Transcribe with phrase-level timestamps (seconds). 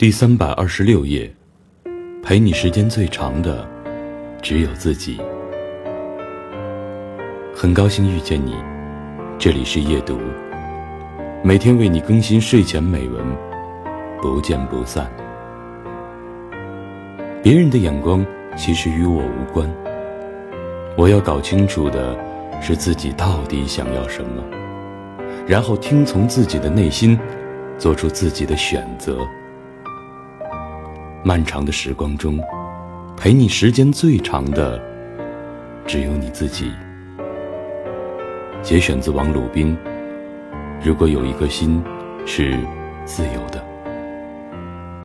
[0.00, 1.30] 第三百二十六页，
[2.22, 3.68] 陪你时间最长的
[4.40, 5.20] 只有自己。
[7.54, 8.56] 很高兴遇见你，
[9.38, 10.18] 这里是夜读，
[11.42, 13.22] 每天为你更新睡前美文，
[14.22, 15.06] 不见不散。
[17.42, 18.24] 别人的眼光
[18.56, 19.70] 其实与我无关，
[20.96, 22.16] 我要搞清楚的
[22.62, 24.42] 是自己到底想要什么，
[25.46, 27.20] 然后听从自己的内心，
[27.76, 29.18] 做出自己的选择。
[31.22, 32.40] 漫长的时光中，
[33.16, 34.80] 陪你时间最长的
[35.86, 36.72] 只有你自己。
[38.62, 39.76] 节选自王鲁宾。
[40.82, 41.82] 如果有一颗心
[42.24, 42.58] 是
[43.04, 43.62] 自由的。